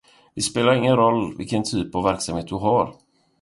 Det 0.35 0.41
spelar 0.41 0.73
ingen 0.75 0.95
roll 0.95 1.37
vilken 1.37 1.63
typ 1.63 1.95
av 1.95 2.03
verksamhet 2.03 2.47
du 2.47 2.55
har. 2.55 2.95